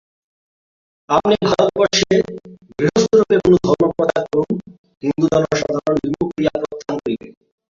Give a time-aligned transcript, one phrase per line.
[1.09, 2.15] আপনি ভারতবর্ষে
[2.77, 4.57] গৃহস্থরূপে কোন ধর্ম প্রচার করুন,
[5.03, 7.27] হিন্দু জনসাধারণ বিমুখ হইয়া প্রস্থান করিবে।